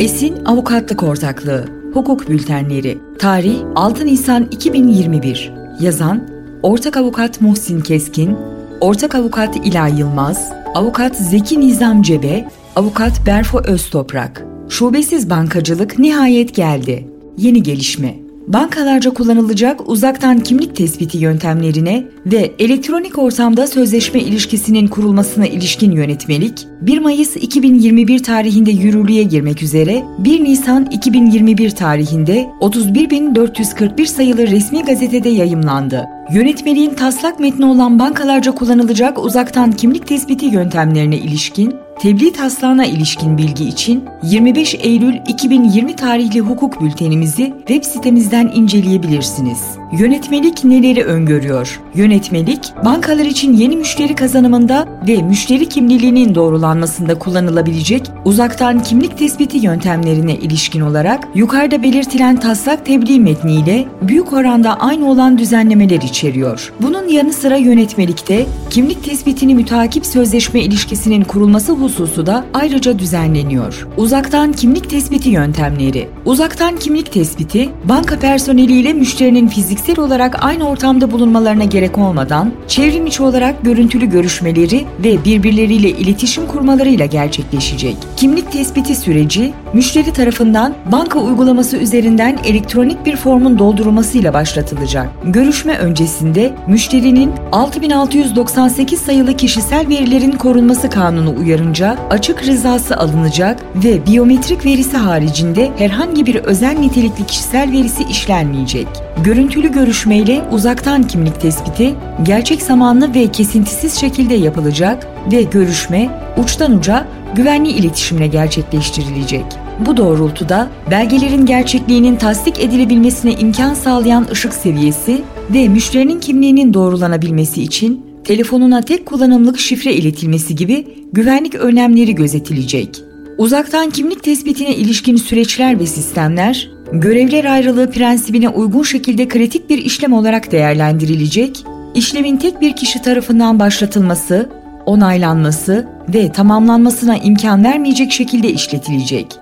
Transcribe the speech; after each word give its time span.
Esin 0.00 0.44
Avukatlık 0.44 1.02
Ortaklığı 1.02 1.64
Hukuk 1.94 2.28
Bültenleri 2.28 2.98
Tarih 3.18 3.56
6 3.74 4.06
Nisan 4.06 4.48
2021 4.50 5.52
Yazan 5.80 6.28
Ortak 6.62 6.96
Avukat 6.96 7.40
Muhsin 7.40 7.80
Keskin 7.80 8.36
Ortak 8.80 9.14
Avukat 9.14 9.56
İla 9.66 9.86
Yılmaz 9.86 10.52
Avukat 10.74 11.16
Zeki 11.16 11.60
Nizam 11.60 12.02
Cebe 12.02 12.48
Avukat 12.76 13.26
Berfo 13.26 13.60
Öztoprak. 13.64 14.44
Şubesiz 14.68 15.30
bankacılık 15.30 15.98
nihayet 15.98 16.54
geldi. 16.54 17.08
Yeni 17.36 17.62
gelişme 17.62 18.21
bankalarca 18.46 19.10
kullanılacak 19.10 19.88
uzaktan 19.88 20.40
kimlik 20.40 20.76
tespiti 20.76 21.18
yöntemlerine 21.18 22.04
ve 22.26 22.52
elektronik 22.58 23.18
ortamda 23.18 23.66
sözleşme 23.66 24.20
ilişkisinin 24.20 24.88
kurulmasına 24.88 25.46
ilişkin 25.46 25.90
yönetmelik 25.90 26.66
1 26.80 26.98
Mayıs 26.98 27.36
2021 27.36 28.22
tarihinde 28.22 28.70
yürürlüğe 28.70 29.22
girmek 29.22 29.62
üzere 29.62 30.02
1 30.18 30.44
Nisan 30.44 30.86
2021 30.86 31.70
tarihinde 31.70 32.46
31.441 32.60 34.06
sayılı 34.06 34.46
resmi 34.46 34.84
gazetede 34.84 35.28
yayımlandı. 35.28 36.04
Yönetmeliğin 36.32 36.94
taslak 36.94 37.40
metni 37.40 37.64
olan 37.64 37.98
bankalarca 37.98 38.52
kullanılacak 38.52 39.24
uzaktan 39.24 39.72
kimlik 39.72 40.06
tespiti 40.06 40.46
yöntemlerine 40.46 41.16
ilişkin 41.16 41.74
Tebliğ 42.02 42.32
taslağına 42.32 42.84
ilişkin 42.84 43.38
bilgi 43.38 43.64
için 43.64 44.04
25 44.22 44.74
Eylül 44.74 45.14
2020 45.26 45.96
tarihli 45.96 46.40
hukuk 46.40 46.80
bültenimizi 46.80 47.54
web 47.58 47.84
sitemizden 47.84 48.50
inceleyebilirsiniz. 48.54 49.58
Yönetmelik 49.98 50.64
neleri 50.64 51.04
öngörüyor? 51.04 51.80
Yönetmelik, 51.94 52.72
bankalar 52.84 53.24
için 53.24 53.52
yeni 53.52 53.76
müşteri 53.76 54.14
kazanımında 54.14 54.88
ve 55.08 55.22
müşteri 55.22 55.68
kimliğinin 55.68 56.34
doğrulanmasında 56.34 57.18
kullanılabilecek 57.18 58.02
uzaktan 58.24 58.82
kimlik 58.82 59.18
tespiti 59.18 59.58
yöntemlerine 59.58 60.36
ilişkin 60.36 60.80
olarak 60.80 61.28
yukarıda 61.34 61.82
belirtilen 61.82 62.36
taslak 62.36 62.86
tebliğ 62.86 63.20
metniyle 63.20 63.84
büyük 64.02 64.32
oranda 64.32 64.80
aynı 64.80 65.10
olan 65.10 65.38
düzenlemeler 65.38 66.00
içeriyor. 66.00 66.72
Bunun 66.80 67.08
yanı 67.08 67.32
sıra 67.32 67.56
yönetmelikte 67.56 68.46
kimlik 68.70 69.04
tespitini 69.04 69.54
mütakip 69.54 70.06
sözleşme 70.06 70.60
ilişkisinin 70.60 71.24
kurulması 71.24 71.72
hususu 71.92 72.26
da 72.26 72.44
ayrıca 72.54 72.98
düzenleniyor. 72.98 73.88
Uzaktan 73.96 74.52
kimlik 74.52 74.90
tespiti 74.90 75.28
yöntemleri. 75.28 76.08
Uzaktan 76.24 76.76
kimlik 76.76 77.12
tespiti, 77.12 77.68
banka 77.84 78.18
personeliyle 78.18 78.92
müşterinin 78.92 79.48
fiziksel 79.48 79.98
olarak 79.98 80.44
aynı 80.44 80.68
ortamda 80.68 81.10
bulunmalarına 81.10 81.64
gerek 81.64 81.98
olmadan, 81.98 82.52
çevrim 82.68 83.06
içi 83.06 83.22
olarak 83.22 83.64
görüntülü 83.64 84.06
görüşmeleri 84.06 84.84
ve 85.04 85.24
birbirleriyle 85.24 85.88
iletişim 85.88 86.46
kurmalarıyla 86.46 87.06
gerçekleşecek. 87.06 87.96
Kimlik 88.16 88.52
tespiti 88.52 88.94
süreci, 88.94 89.52
müşteri 89.72 90.12
tarafından 90.12 90.74
banka 90.92 91.18
uygulaması 91.18 91.76
üzerinden 91.76 92.38
elektronik 92.44 93.06
bir 93.06 93.16
formun 93.16 93.58
doldurulmasıyla 93.58 94.34
başlatılacak. 94.34 95.08
Görüşme 95.24 95.78
öncesinde 95.78 96.54
müşterinin 96.66 97.32
6698 97.52 99.00
sayılı 99.00 99.36
kişisel 99.36 99.88
verilerin 99.88 100.32
korunması 100.32 100.90
kanunu 100.90 101.34
uyarınca 101.40 101.71
açık 102.10 102.46
rızası 102.46 102.96
alınacak 102.96 103.64
ve 103.84 104.06
biyometrik 104.06 104.66
verisi 104.66 104.96
haricinde 104.96 105.70
herhangi 105.78 106.26
bir 106.26 106.34
özel 106.34 106.78
nitelikli 106.78 107.26
kişisel 107.26 107.72
verisi 107.72 108.04
işlenmeyecek. 108.04 108.86
Görüntülü 109.24 109.72
görüşmeyle 109.72 110.44
uzaktan 110.52 111.02
kimlik 111.02 111.40
tespiti 111.40 111.94
gerçek 112.22 112.62
zamanlı 112.62 113.14
ve 113.14 113.26
kesintisiz 113.26 114.00
şekilde 114.00 114.34
yapılacak 114.34 115.06
ve 115.32 115.42
görüşme 115.42 116.08
uçtan 116.36 116.78
uca 116.78 117.06
güvenli 117.34 117.68
iletişimle 117.68 118.26
gerçekleştirilecek. 118.26 119.44
Bu 119.86 119.96
doğrultuda 119.96 120.68
belgelerin 120.90 121.46
gerçekliğinin 121.46 122.16
tasdik 122.16 122.60
edilebilmesine 122.60 123.32
imkan 123.32 123.74
sağlayan 123.74 124.26
ışık 124.32 124.54
seviyesi 124.54 125.22
ve 125.50 125.68
müşterinin 125.68 126.20
kimliğinin 126.20 126.74
doğrulanabilmesi 126.74 127.62
için 127.62 128.11
telefonuna 128.24 128.80
tek 128.82 129.06
kullanımlık 129.06 129.58
şifre 129.58 129.94
iletilmesi 129.94 130.56
gibi 130.56 130.86
güvenlik 131.12 131.54
önlemleri 131.54 132.14
gözetilecek. 132.14 133.02
Uzaktan 133.38 133.90
kimlik 133.90 134.22
tespitine 134.22 134.76
ilişkin 134.76 135.16
süreçler 135.16 135.80
ve 135.80 135.86
sistemler, 135.86 136.70
görevler 136.92 137.44
ayrılığı 137.44 137.90
prensibine 137.90 138.48
uygun 138.48 138.82
şekilde 138.82 139.28
kritik 139.28 139.70
bir 139.70 139.78
işlem 139.78 140.12
olarak 140.12 140.52
değerlendirilecek, 140.52 141.64
işlemin 141.94 142.36
tek 142.36 142.60
bir 142.60 142.76
kişi 142.76 143.02
tarafından 143.02 143.58
başlatılması, 143.58 144.50
onaylanması 144.86 145.88
ve 146.14 146.32
tamamlanmasına 146.32 147.16
imkan 147.16 147.64
vermeyecek 147.64 148.12
şekilde 148.12 148.52
işletilecek. 148.52 149.41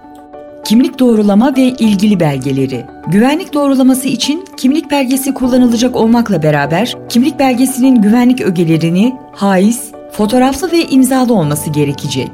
Kimlik 0.70 0.98
doğrulama 0.98 1.56
ve 1.56 1.62
ilgili 1.62 2.20
belgeleri. 2.20 2.86
Güvenlik 3.06 3.54
doğrulaması 3.54 4.08
için 4.08 4.44
kimlik 4.56 4.90
belgesi 4.90 5.34
kullanılacak 5.34 5.96
olmakla 5.96 6.42
beraber 6.42 6.96
kimlik 7.08 7.38
belgesinin 7.38 8.02
güvenlik 8.02 8.40
ögelerini 8.40 9.14
haiz, 9.32 9.90
fotoğraflı 10.12 10.72
ve 10.72 10.84
imzalı 10.84 11.34
olması 11.34 11.70
gerekecek. 11.70 12.30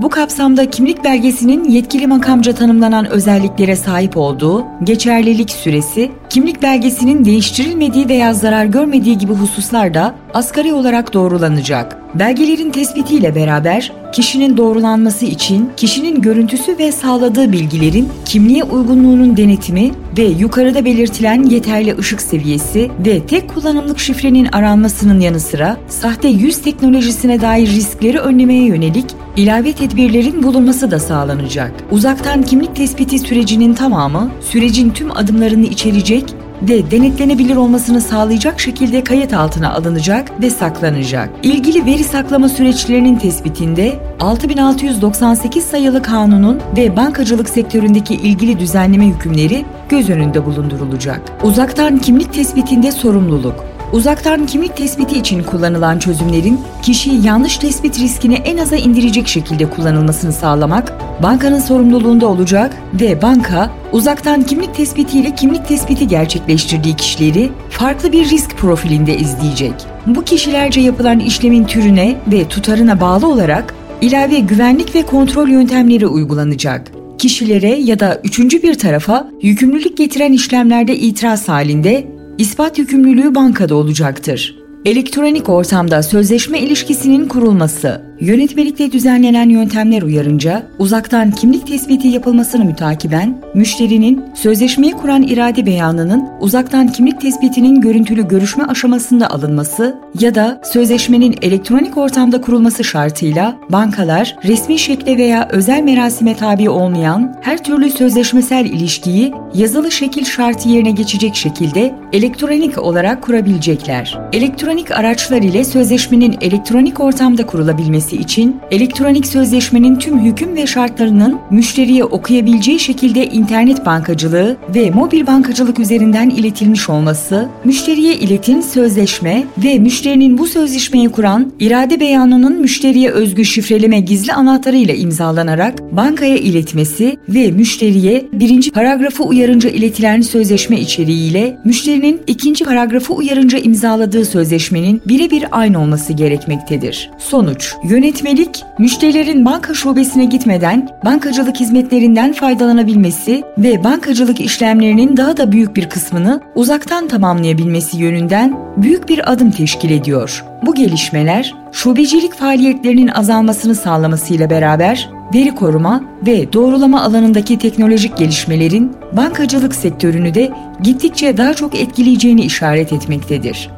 Bu 0.00 0.08
kapsamda 0.08 0.70
kimlik 0.70 1.04
belgesinin 1.04 1.64
yetkili 1.64 2.06
makamca 2.06 2.54
tanımlanan 2.54 3.10
özelliklere 3.10 3.76
sahip 3.76 4.16
olduğu, 4.16 4.64
geçerlilik 4.84 5.50
süresi, 5.50 6.10
kimlik 6.30 6.62
belgesinin 6.62 7.24
değiştirilmediği 7.24 8.08
veya 8.08 8.34
zarar 8.34 8.64
görmediği 8.64 9.18
gibi 9.18 9.32
hususlar 9.32 9.94
da 9.94 10.14
asgari 10.34 10.72
olarak 10.72 11.12
doğrulanacak. 11.14 11.96
Belgelerin 12.14 12.70
tespitiyle 12.70 13.34
beraber 13.34 13.92
kişinin 14.12 14.56
doğrulanması 14.56 15.26
için 15.26 15.70
kişinin 15.76 16.22
görüntüsü 16.22 16.78
ve 16.78 16.92
sağladığı 16.92 17.52
bilgilerin 17.52 18.08
kimliğe 18.24 18.64
uygunluğunun 18.64 19.36
denetimi 19.36 19.90
ve 20.18 20.22
yukarıda 20.24 20.84
belirtilen 20.84 21.42
yeterli 21.44 21.98
ışık 21.98 22.20
seviyesi 22.20 22.90
ve 23.06 23.26
tek 23.26 23.54
kullanımlık 23.54 23.98
şifrenin 23.98 24.48
aranmasının 24.52 25.20
yanı 25.20 25.40
sıra 25.40 25.76
sahte 25.88 26.28
yüz 26.28 26.62
teknolojisine 26.62 27.40
dair 27.40 27.66
riskleri 27.66 28.18
önlemeye 28.18 28.64
yönelik 28.64 29.06
ilave 29.36 29.72
tedbirlerin 29.72 30.42
bulunması 30.42 30.90
da 30.90 30.98
sağlanacak. 30.98 31.72
Uzaktan 31.90 32.42
kimlik 32.42 32.76
tespiti 32.76 33.18
sürecinin 33.18 33.74
tamamı 33.74 34.30
sürecin 34.40 34.90
tüm 34.90 35.16
adımlarını 35.16 35.66
içerecek 35.66 36.34
ve 36.62 36.90
denetlenebilir 36.90 37.56
olmasını 37.56 38.00
sağlayacak 38.00 38.60
şekilde 38.60 39.04
kayıt 39.04 39.34
altına 39.34 39.72
alınacak 39.72 40.40
ve 40.42 40.50
saklanacak. 40.50 41.30
İlgili 41.42 41.86
veri 41.86 42.04
saklama 42.04 42.48
süreçlerinin 42.48 43.16
tespitinde 43.16 43.98
6698 44.20 45.64
sayılı 45.64 46.02
kanunun 46.02 46.60
ve 46.76 46.96
bankacılık 46.96 47.48
sektöründeki 47.48 48.14
ilgili 48.14 48.58
düzenleme 48.58 49.06
hükümleri 49.06 49.64
göz 49.88 50.10
önünde 50.10 50.46
bulundurulacak. 50.46 51.20
Uzaktan 51.42 51.98
kimlik 51.98 52.32
tespitinde 52.32 52.92
sorumluluk 52.92 53.75
Uzaktan 53.92 54.46
kimlik 54.46 54.76
tespiti 54.76 55.18
için 55.18 55.42
kullanılan 55.42 55.98
çözümlerin 55.98 56.60
kişiyi 56.82 57.26
yanlış 57.26 57.58
tespit 57.58 58.00
riskini 58.00 58.34
en 58.34 58.58
aza 58.58 58.76
indirecek 58.76 59.28
şekilde 59.28 59.70
kullanılmasını 59.70 60.32
sağlamak 60.32 60.92
bankanın 61.22 61.60
sorumluluğunda 61.60 62.26
olacak 62.26 62.76
ve 63.00 63.22
banka 63.22 63.70
uzaktan 63.92 64.42
kimlik 64.42 64.74
tespitiyle 64.74 65.34
kimlik 65.34 65.68
tespiti 65.68 66.08
gerçekleştirdiği 66.08 66.96
kişileri 66.96 67.50
farklı 67.70 68.12
bir 68.12 68.30
risk 68.30 68.56
profilinde 68.56 69.16
izleyecek. 69.16 69.74
Bu 70.06 70.24
kişilerce 70.24 70.80
yapılan 70.80 71.18
işlemin 71.18 71.64
türüne 71.64 72.16
ve 72.26 72.48
tutarına 72.48 73.00
bağlı 73.00 73.28
olarak 73.28 73.74
ilave 74.00 74.38
güvenlik 74.38 74.94
ve 74.94 75.02
kontrol 75.02 75.48
yöntemleri 75.48 76.06
uygulanacak 76.06 76.92
kişilere 77.18 77.68
ya 77.68 78.00
da 78.00 78.20
üçüncü 78.24 78.62
bir 78.62 78.78
tarafa 78.78 79.30
yükümlülük 79.42 79.96
getiren 79.96 80.32
işlemlerde 80.32 80.96
itiraz 80.96 81.48
halinde 81.48 82.15
ispat 82.38 82.78
yükümlülüğü 82.78 83.34
bankada 83.34 83.74
olacaktır. 83.74 84.56
Elektronik 84.84 85.48
ortamda 85.48 86.02
sözleşme 86.02 86.60
ilişkisinin 86.60 87.28
kurulması, 87.28 88.05
yönetmelikte 88.20 88.92
düzenlenen 88.92 89.48
yöntemler 89.48 90.02
uyarınca 90.02 90.62
uzaktan 90.78 91.30
kimlik 91.30 91.66
tespiti 91.66 92.08
yapılmasını 92.08 92.64
mütakiben 92.64 93.38
müşterinin 93.54 94.24
sözleşmeyi 94.34 94.92
kuran 94.92 95.22
irade 95.22 95.66
beyanının 95.66 96.28
uzaktan 96.40 96.88
kimlik 96.88 97.20
tespitinin 97.20 97.80
görüntülü 97.80 98.28
görüşme 98.28 98.64
aşamasında 98.64 99.30
alınması 99.30 99.96
ya 100.20 100.34
da 100.34 100.60
sözleşmenin 100.64 101.34
elektronik 101.42 101.96
ortamda 101.96 102.40
kurulması 102.40 102.84
şartıyla 102.84 103.56
bankalar 103.70 104.36
resmi 104.44 104.78
şekle 104.78 105.16
veya 105.18 105.48
özel 105.52 105.82
merasime 105.82 106.36
tabi 106.36 106.70
olmayan 106.70 107.36
her 107.42 107.64
türlü 107.64 107.90
sözleşmesel 107.90 108.64
ilişkiyi 108.64 109.32
yazılı 109.54 109.90
şekil 109.90 110.24
şartı 110.24 110.68
yerine 110.68 110.90
geçecek 110.90 111.34
şekilde 111.34 111.94
elektronik 112.12 112.78
olarak 112.78 113.22
kurabilecekler. 113.22 114.18
Elektronik 114.32 114.90
araçlar 114.90 115.42
ile 115.42 115.64
sözleşmenin 115.64 116.36
elektronik 116.40 117.00
ortamda 117.00 117.46
kurulabilmesi 117.46 118.05
edilmesi 118.06 118.16
için 118.16 118.56
elektronik 118.70 119.26
sözleşmenin 119.26 119.96
tüm 119.96 120.24
hüküm 120.24 120.56
ve 120.56 120.66
şartlarının 120.66 121.38
müşteriye 121.50 122.04
okuyabileceği 122.04 122.78
şekilde 122.78 123.26
internet 123.26 123.86
bankacılığı 123.86 124.56
ve 124.74 124.90
mobil 124.90 125.26
bankacılık 125.26 125.78
üzerinden 125.78 126.30
iletilmiş 126.30 126.88
olması, 126.90 127.48
müşteriye 127.64 128.14
iletim 128.14 128.62
sözleşme 128.62 129.44
ve 129.58 129.78
müşterinin 129.78 130.38
bu 130.38 130.46
sözleşmeyi 130.46 131.08
kuran 131.08 131.52
irade 131.60 132.00
beyanının 132.00 132.60
müşteriye 132.60 133.10
özgü 133.10 133.44
şifreleme 133.44 134.00
gizli 134.00 134.32
anahtarı 134.32 134.76
ile 134.76 134.96
imzalanarak 134.96 135.82
bankaya 135.92 136.36
iletmesi 136.36 137.16
ve 137.28 137.50
müşteriye 137.50 138.24
birinci 138.32 138.70
paragrafı 138.70 139.24
uyarınca 139.24 139.70
iletilen 139.70 140.20
sözleşme 140.20 140.80
içeriğiyle 140.80 141.58
müşterinin 141.64 142.20
ikinci 142.26 142.64
paragrafı 142.64 143.14
uyarınca 143.14 143.58
imzaladığı 143.58 144.24
sözleşmenin 144.24 145.02
birebir 145.06 145.44
aynı 145.50 145.80
olması 145.80 146.12
gerekmektedir. 146.12 147.10
Sonuç, 147.18 147.74
yönetmelik, 147.96 148.64
müşterilerin 148.78 149.44
banka 149.44 149.74
şubesine 149.74 150.24
gitmeden 150.24 150.88
bankacılık 151.04 151.60
hizmetlerinden 151.60 152.32
faydalanabilmesi 152.32 153.42
ve 153.58 153.84
bankacılık 153.84 154.40
işlemlerinin 154.40 155.16
daha 155.16 155.36
da 155.36 155.52
büyük 155.52 155.76
bir 155.76 155.88
kısmını 155.88 156.40
uzaktan 156.54 157.08
tamamlayabilmesi 157.08 157.98
yönünden 157.98 158.58
büyük 158.76 159.08
bir 159.08 159.32
adım 159.32 159.50
teşkil 159.50 159.90
ediyor. 159.90 160.44
Bu 160.66 160.74
gelişmeler, 160.74 161.54
şubecilik 161.72 162.34
faaliyetlerinin 162.34 163.08
azalmasını 163.08 163.74
sağlamasıyla 163.74 164.50
beraber 164.50 165.10
veri 165.34 165.54
koruma 165.54 166.04
ve 166.26 166.52
doğrulama 166.52 167.02
alanındaki 167.02 167.58
teknolojik 167.58 168.16
gelişmelerin 168.16 168.92
bankacılık 169.12 169.74
sektörünü 169.74 170.34
de 170.34 170.50
gittikçe 170.82 171.36
daha 171.36 171.54
çok 171.54 171.74
etkileyeceğini 171.74 172.40
işaret 172.40 172.92
etmektedir. 172.92 173.70